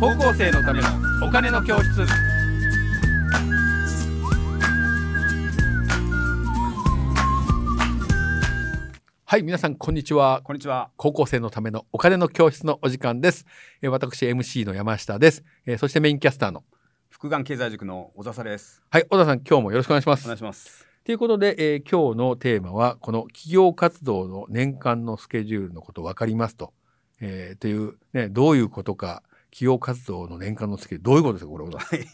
[0.00, 0.88] 高校生のための
[1.26, 2.06] お金の教室
[9.24, 10.90] はい皆さんこんにちはこんにちは。
[10.96, 13.46] 高校生のためのお金の教室のお時間です。
[13.82, 16.62] えー私 MC の山下です、えーそしてメインキャスターの
[17.08, 18.82] 福眼経済塾の小笹です。
[18.90, 20.38] はい小田さん今日もよろしくお願いしますお願い。
[20.38, 20.86] します。
[21.04, 26.72] ということで、えー今日のテーマはこの企業活動の年間のスケジュールのこと分かりますと、
[27.20, 29.22] えーというねどういうことか
[29.54, 32.08] 企業活動の年間のスケジュールどういうことですかこれ小田さんはい。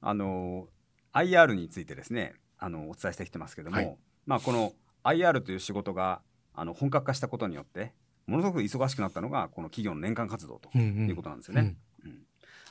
[0.00, 0.68] あの
[1.12, 4.72] IR についてですね、あのお伝えしてきてますけども、はいまあこの
[5.04, 6.22] IR という仕事が
[6.54, 7.92] あの本格化したことによって、
[8.26, 11.76] ものすごく忙しくなったのがこの企業の年間活動とうんいうことなんですよね。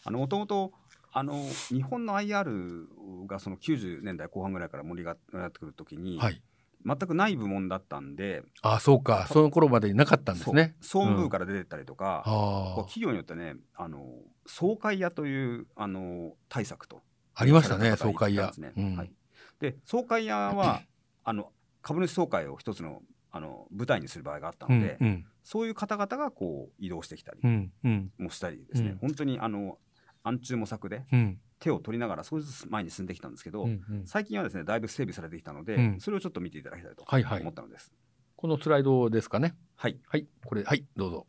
[0.05, 0.71] もともと
[1.11, 6.41] あの日本の IR がその90年代後半ぐらいから盛り上がってくるときに、はい。
[6.85, 9.27] 全くない部門だったんで、あそうか。
[9.31, 10.75] その頃までになかったんですね。
[10.81, 14.05] 総務部ら、から出てったりとか、うー企業によってねあの
[14.45, 17.01] 総会屋というあの対策と。
[17.35, 18.51] ありましたね総会屋。
[18.77, 18.95] うん。
[18.95, 19.11] はい、
[19.59, 20.81] で総会屋は
[21.23, 25.25] あの株主総会を一つのあの舞台にする場合があったので、うんうん。
[25.43, 28.11] そういう方々がこう移動してきたりうんうん。
[28.17, 28.97] もしたりですね、うん。
[28.97, 29.77] 本当にあの
[30.23, 37.93] 暗中模索でうん手を取りながら少しずつ前に進んできたんですけど、うんうん最近はですねだいぶ整備されてきたので、うんそれをちょっと見ていただきたいとはいはい思ったのです。
[38.35, 39.55] このスライドですかね。
[39.75, 41.27] はい、はいこれはいどうぞ。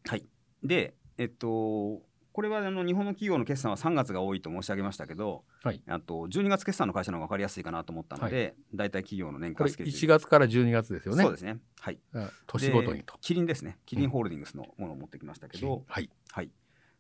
[0.65, 11.23] で、えっと、これはあの日本の企業の決算は3月が多いと申し上げましたけど、はいあと12月決算の会社の方が分かりやすいかなと思ったので、大体企業の年間スケジュール1月から12月ですよね。
[11.23, 11.59] そうですね。
[11.79, 11.99] はい。
[12.15, 13.19] あ年ごとにとで。
[13.21, 13.79] キリンですね。
[13.87, 16.11] キリンホールディングスのものを持ってきましたけど、はい。
[16.33, 16.51] はい。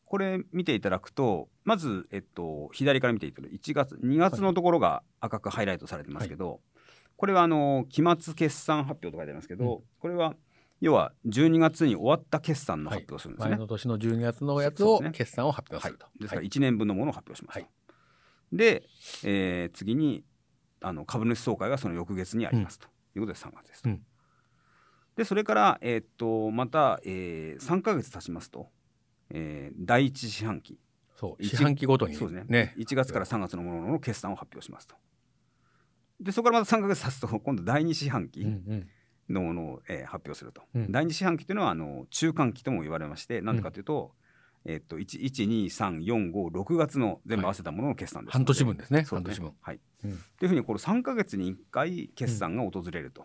[0.05, 6.61] これ見ていただくと、まず、えっと、左から見ていただくと、1月、2月のところが赤くハイライトされてますけど、
[7.16, 10.34] これはあの期末決算発表と書いてありますけど、うんこれは
[10.80, 13.50] 要は12月に終わった決算の発表をするんですね。
[13.50, 16.06] 前の年の12月のやつをね決算を発表すると。
[16.20, 17.64] ですからはい1年分のものを発表しますと。
[17.64, 17.70] はい
[18.52, 18.83] で、
[19.24, 20.24] えー次に
[20.80, 23.90] あの株主総会がその翌月にありますということで3月ですと。
[23.90, 24.02] うん
[25.17, 28.68] でそれから、えーっとまた、えー3か月経ちますと、
[29.30, 30.79] えー第一四半期。
[31.17, 32.46] そう一四半期ごとにそうですね。
[32.48, 32.74] ね。
[32.79, 34.96] 1月から3月のものの決算を発表しますと。
[36.20, 38.89] でそこからまた3か月経つと今度第二四半期うんうん。
[39.27, 40.92] のものを、えー発表すると、うん。
[40.92, 44.13] 第二四半期というのはあの中間期とも言われましてなんでかというと、
[44.67, 49.05] えっと12345月の全部合わせたものの決算ですので、半年分ですね。
[49.05, 49.52] そう半年分。
[49.61, 49.80] はい。
[50.05, 50.18] うん。
[50.39, 53.24] というふうにこの3か月に1回決算が訪れると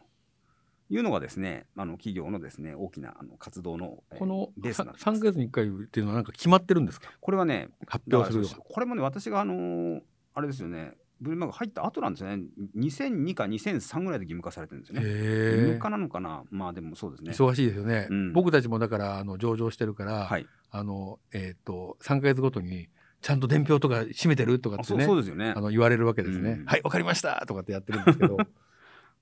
[0.89, 7.09] いうのがですね、あの企業のですね大きなあの活動の、えーこのベースになって3ますか月に1回っていうのはなんか決まってるんですか？
[7.21, 10.01] これはね発表するよこれもね私があのー
[10.33, 12.43] あれですよねブルームバーグ入った後なんですよね。
[12.77, 15.05] 2002か2003ぐらいで義務化されてるんですよね。
[15.05, 16.43] 義へ務化なのかな？
[16.49, 17.31] まあでもそうですね。
[17.33, 18.33] 忙しいですよね、うん。
[18.33, 22.87] 僕たちもだからあの上場してるから、はい、あのえっ、と3か月ごとに
[23.21, 25.53] ちゃんと伝票とか締めてるとかっあそうてねそうですよね。
[25.55, 25.59] あ。
[25.59, 26.65] の言われるわけですね、うん。
[26.65, 28.37] はいわかりましたとかってやってるんですけど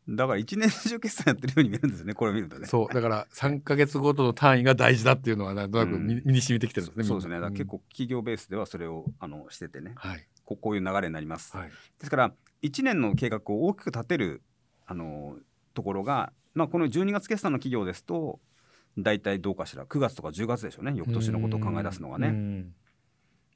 [0.10, 2.68] だから一年中決算やってるように見えるんですよね、これ見るとね。
[2.68, 7.36] そうだから3か月ごとの単位が大事だっていうのはなんとなく身,、に染みてきてるんですねそうですね。
[7.36, 11.56] だから結構企業ベースではそれをあのしててね、はいここういう流れになります。
[11.58, 11.70] はい
[12.00, 12.32] ですから
[12.62, 14.42] 1年の計画を大きく立てる
[14.86, 15.36] あの
[15.74, 18.40] ところが、まあこの12月決算の企業ですと。
[19.00, 22.30] 大体どうかしら9月とか10月でしょうね翌年のことを考え出すのがうね。
[22.30, 22.74] ん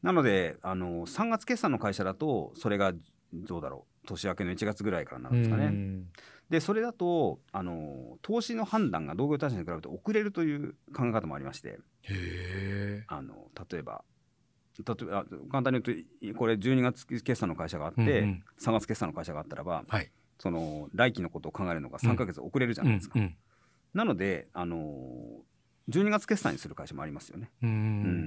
[0.04, 2.94] なのであの3月決算の会社だとそれが
[3.34, 5.74] どうだろう年明けの1月ぐらいからなるんですかね。
[6.52, 11.80] うんでそれだとあの投資の判断が同業他社に比べて遅れるという考え方もありまして。
[13.08, 14.04] あの例えば
[14.78, 18.44] 例えばあ簡単に言うとこれ12月決算の会社があって、うんうん。
[18.60, 20.12] 3月決算の会社があったらばはい。
[20.40, 23.20] その来期のことを考えるのが3か月遅れるじゃないですか。
[23.20, 23.36] うん
[23.94, 25.44] なのであの
[25.90, 27.52] 12月決算にする会社もありますよね。
[27.62, 27.80] うんううん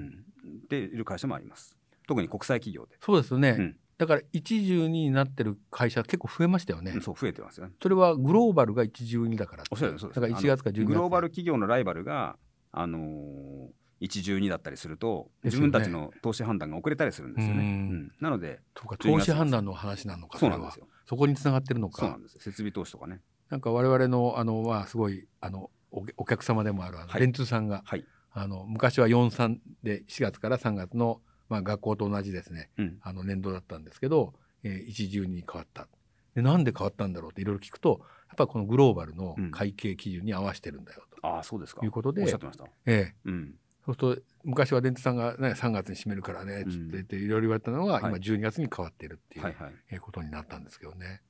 [0.09, 0.25] ん。
[0.69, 1.77] でいる会社もあります。
[2.07, 7.73] 特に国際企業で、そうですよね、うんだから一重になってる会社結構増えましたよね、うんそう増えてますよね。
[7.81, 12.37] それはグローバルが一重にだからおっしゃるそうですだから1月か12月グローバル企業のライバルが、
[12.73, 13.69] あのー
[14.01, 17.61] 一重にだったりすると、自分たちの投資判断が遅れたりするんですよね。
[17.61, 20.89] うんうんなのでとか12月投資判断の話なのかれはそうなんですよ。
[21.09, 22.41] そこにつながってるのかそうなんですよ。
[22.43, 23.21] 設備投資とかね。
[23.49, 28.05] なんか我々のあのまあすごいあのおお客様でもあるあのはい電通さんが、はい。
[28.37, 32.99] あの昔は43で4月から3月のまあ学校と同じですねうん。
[33.03, 35.89] あの年度だったんですけど、えー、一重に変わった
[36.35, 41.85] でなんで変わったんだろうっていろいろ聞くとやっぱこのグローバルのうん会計基準に合わせてるんだよと、ああ、そうですか。
[41.85, 42.65] いうことでおっしゃってました。
[42.87, 43.55] ええうん。
[43.87, 49.73] そうすると昔は電通さんが、ね、3月に閉めるからねうんつっていろいろ言われたのが、はい今12月に変わってるっていう、はいはい。
[49.91, 51.21] えーことになったんですけどね。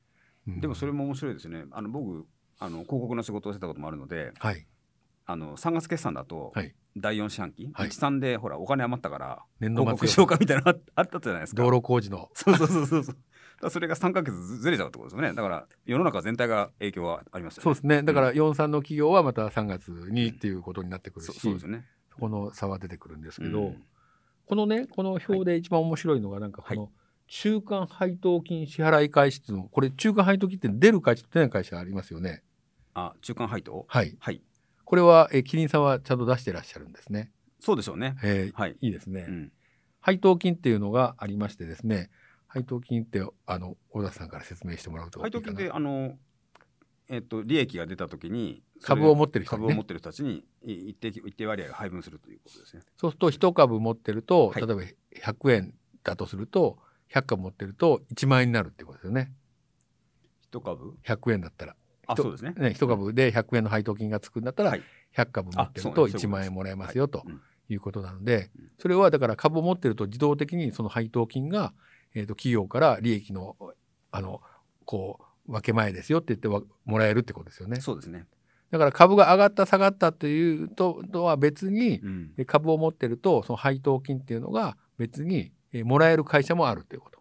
[0.48, 1.64] うんでもそれも面白いですね。
[1.72, 2.26] あの僕
[2.58, 4.66] あの広告の仕事をしてたこともあるので、はい
[5.26, 7.88] あの3月決算だと、はい第4四半期、はい。
[7.88, 10.24] 13でほらお金余ったから年度末よ。
[10.24, 11.62] うかみたいなのああったじゃないですか。
[11.62, 12.30] 道路工事の。
[12.34, 13.70] そうそうそうそうそう。
[13.70, 15.34] それが3ヶ月ずれちゃうってことですよね。
[15.34, 17.64] だから世の中全体が影響はありますよね。
[17.64, 18.02] そうですね。
[18.02, 21.86] だから43の企業はまた3月にっていうことになってくるし、そそうですよね。
[22.10, 23.84] そこの差は出てくるんですけど、うん。
[24.46, 26.92] このねこの表で一番面白いのがなんかこの
[27.26, 32.42] 中間配当金支払い開始っていうのこれ中間配当金って出る会社と出ない会社ありますよね。
[32.92, 33.84] あ中間配当？
[33.88, 34.16] はい。
[34.20, 34.42] はい
[34.84, 38.16] これは、えーキリンさんはちゃんと出してらっしゃるんですね、そうでしょうね。
[38.22, 38.76] えーはい。
[38.80, 39.52] いいですね、うん。
[40.00, 42.10] 配当金っていうのがありましてですね。
[42.46, 46.12] 配当金ってあの小田さんから説明してもらうと配当金であの
[47.08, 49.68] えっと利益が出た時にそれ株を持ってる人にね。
[49.68, 52.82] 株を持ってる人たちにい一定一定割合が配分するということですね。
[52.96, 54.66] そうすると1株持ってると、はい。
[54.66, 54.82] 例えば
[55.32, 56.78] 100円だとすると
[57.12, 59.32] 100株持ってると1万円になるってことですよね。
[60.42, 61.74] 一株？100円だったら
[62.06, 62.54] あそうですね。
[62.56, 64.82] ね1株で100円の配当金がつくんだったら、はい。
[65.16, 66.26] 100株持ってるとあそうです。
[66.26, 67.40] 1万円もらえますよとうん。
[67.68, 68.70] いうことなのでうん。
[68.78, 71.72] それはだから株を持ってると自動的にその配当金が、
[72.14, 73.56] えー、と企業から利益の
[74.10, 74.40] あの
[74.84, 77.80] こう分け前ですよって言ってわもらえるってことですよね。
[77.80, 78.26] そうですね。
[78.70, 82.32] だから株が上がった下がったというととは別にうん。
[82.36, 87.20] え株を持ってるとその配当金っていうのが別にえもらえる会社もあるということ。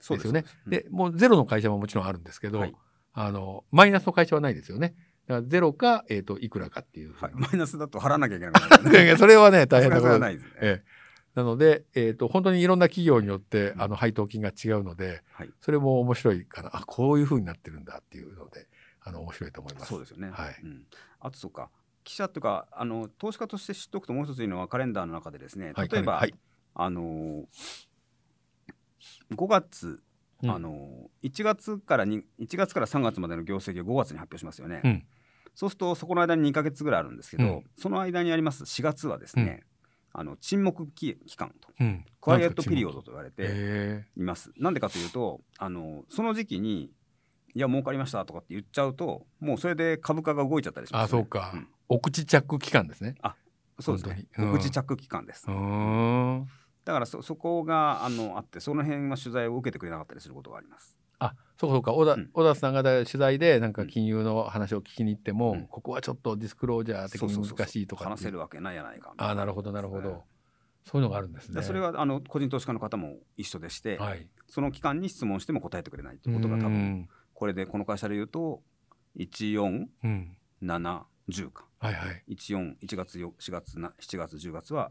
[0.00, 0.26] そうです。
[0.26, 0.44] よね。
[0.46, 2.74] そうでもうゼロの会社ももちろんあるんですけど、はい
[3.12, 4.94] あのマイナスの会社はないですよね。
[5.26, 8.52] だからゼロか、えー、といくらかっていうはい、マイナスだと払わなきゃいけな
[8.90, 10.18] いやいやそれはね大変なそこと。
[10.18, 10.84] ないですね、ええ。
[11.34, 15.50] なので、えー、と本当にいろんな企業によってうんあの配当金が違うので、はい。
[15.60, 18.66] それも面白いかなあこういうふうになってるんだっていうので
[19.02, 19.86] あの面白いと思います。
[19.86, 20.30] そうですよね。
[20.30, 20.56] はい。
[20.62, 20.82] うん、
[21.20, 21.70] あとそうか。
[22.02, 25.88] 記者とかあの投資家として知っておくともう一ついいのはカレンダーの中でですねはい。
[25.88, 26.34] 例えば、はい。
[26.74, 27.44] あのー
[29.34, 30.02] 5月、
[30.42, 30.50] うん。
[30.50, 34.80] あのー1月からに1月から3月までの業績を5月に発表しますよね。
[34.84, 35.04] うん。
[35.54, 37.64] そうするとそこの間に2か月ぐらいあるんですけど、うん。
[37.76, 39.64] その間にあります4月はですね、
[40.12, 41.68] あの沈黙期期間と。
[41.78, 42.04] うん。
[42.20, 44.50] クワイエットピリオドと言われてえいます。
[44.58, 46.90] なんでかというとあのその時期に
[47.54, 51.48] いや儲かりましたとかって言っちゃうともうそれで株価が動いちゃったりします、ね、あそうか。
[51.48, 51.68] ん。
[51.88, 53.16] お口チャック期間ですね。
[53.80, 54.26] そうですね。
[54.38, 56.48] お口着期間です、うーん
[56.90, 60.98] だからそそこがあのあってその辺は取材を受けてくれなかったりすることがあります。
[61.20, 61.92] あそうかそうか。
[61.92, 62.30] 小田,、うん。
[62.32, 65.66] 小田さんが取材でなんか金融の話を聞きに行っても、うん。
[65.68, 70.18] ここはちょっとディスクロージャー的に難しいとか話せるわけないやないかあなるほどなるほど、うん
[70.84, 71.56] そういうのがあるんですね。
[71.60, 78.62] でそれはあの個人投資家の方も一緒でして、はい、その期間に質問しても答えてくれないということが多分分、これでこの会社で言うと
[79.18, 81.66] 14710うん、か。
[81.78, 82.24] はいはい。
[82.34, 84.90] 141月よ4月な7月10月は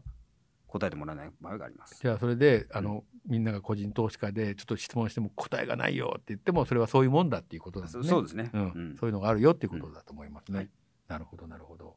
[0.70, 1.98] 答えてもらえない場合があります。
[2.00, 8.08] じゃあそれであの、みんなが個人投資家でちょっと質問しても答えがないよって言ってもそれはそういうもんだっていうことなんですそね。
[8.08, 10.52] そうですね、うんうんそういうのがあるよっていうことだと思いますね。
[10.52, 10.68] うんはい
[11.08, 11.96] なるほどなるほど。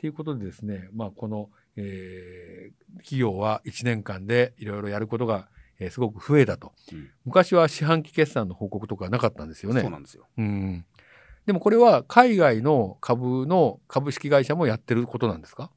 [0.00, 5.48] ということでですね、まあ、この、えー企業は1年間でいろいろやることが、
[5.78, 6.72] えーすごく増えたと。
[6.92, 9.82] うん昔は四半期決算の報告とかなかったんですよね。
[9.82, 10.26] そうなんですよ。
[10.36, 10.84] うん
[11.46, 15.70] でもこれは海外の株の株式会社もやってることなんですか？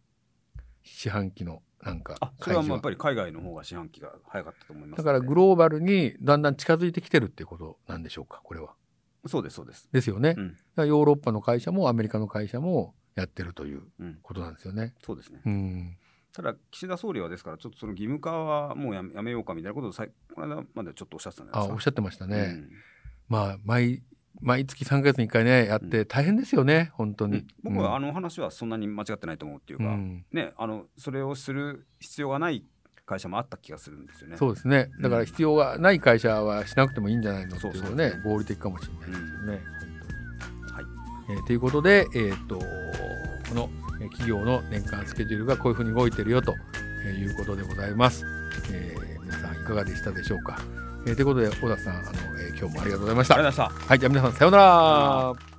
[0.83, 8.73] 四半期のなんかあそれはもうやっ開ぱり海外の方が四半期が早かったと思います示はだからグローバルにだんだん近づいてきてるっていうことなんでしょうかこれは。
[9.25, 9.89] そうですそうです。
[9.91, 10.35] ですよね。
[10.37, 14.93] うんだからヨーロッパの会社もアメリカの会社もやってるといううん、ことなんですよね。
[15.03, 15.41] そうですね。
[15.45, 15.97] うん、
[16.33, 21.61] ただ岸田総理はですからちょっとその義務化はもうやめようかみたいなことをこの間までちょっとおっしゃってたんですか。
[21.61, 22.37] あおっしゃってましたね。
[22.37, 22.69] うん
[23.29, 24.03] まあ毎
[24.41, 27.45] 毎月3ヶ月に1回ねやって大変ですよね本当に。
[27.63, 32.63] 僕はあの、の話はそんなに間違ってないと思うっていうか、うんねあのそれをする必要がない
[33.05, 34.37] 会社もあった気がするんですよね。
[34.37, 39.51] そうですねだから必要がない会社はしなくてもいいんじゃないのっていうのはね合理的かもしれないですよね。
[40.71, 40.85] はい。
[41.29, 42.63] えーということで、えー、とこ
[43.55, 43.69] の
[44.01, 46.53] えー企業の年間スケジュールがこういうふうに動いてるよと
[47.05, 48.23] えーいうことでございます。
[48.71, 50.57] えー皆さんいかがでしたでしょうか？
[51.05, 53.35] えーということで小田さんあの、えー今日もありがとうございました。
[53.35, 53.87] ありがとうございました。
[53.87, 55.56] はいじゃあ皆さんさようなら。